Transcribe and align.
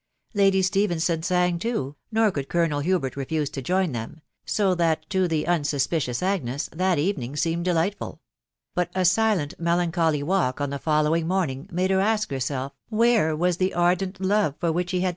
Lady 0.33 0.63
Stephenson 0.63 1.21
sang 1.21 1.59
too, 1.59 1.95
nor 2.11 2.31
could 2.31 2.49
Colonel 2.49 2.79
Hubert 2.79 3.15
refuse 3.15 3.51
to 3.51 3.61
join 3.61 3.91
them, 3.91 4.19
so 4.47 4.73
that 4.73 5.07
to 5.11 5.27
the 5.27 5.45
unsuspicious 5.45 6.23
Agnes 6.23 6.67
that 6.73 6.97
evening 6.97 7.35
seemed 7.35 7.65
delightful; 7.65 8.19
bat 8.73 8.89
a 8.95 9.05
silent, 9.05 9.53
melancholy 9.59 10.23
walk 10.23 10.59
on 10.59 10.71
the 10.71 10.79
following 10.79 11.27
morning 11.27 11.69
made 11.71 11.91
her 11.91 11.99
ask 12.01 12.31
herself 12.31 12.73
where 12.89 13.35
was 13.35 13.57
the 13.57 13.75
*r<tent 13.75 14.17
\on^ 14.19 14.25
lot 14.27 14.59
^\£\<3el 14.59 14.73
Yfe 14.73 15.01
tad. 15.01 15.09